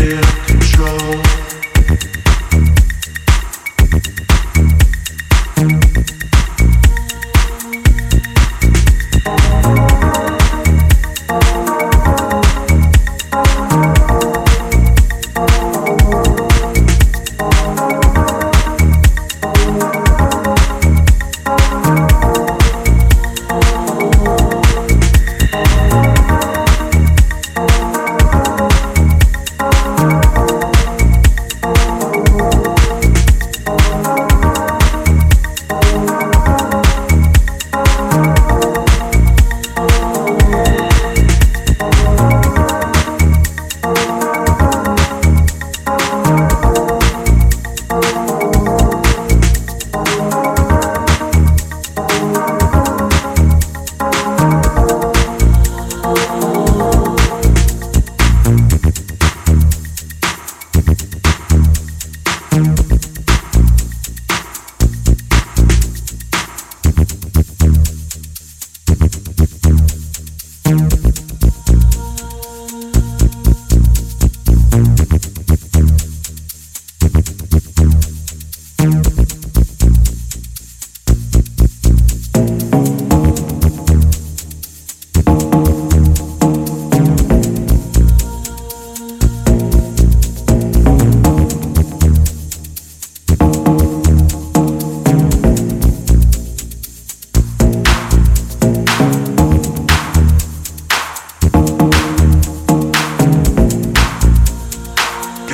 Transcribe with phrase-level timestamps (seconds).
[0.00, 1.39] control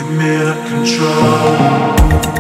[0.07, 0.37] give me
[0.69, 2.36] control.